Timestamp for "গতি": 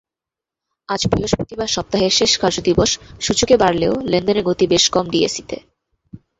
4.45-4.65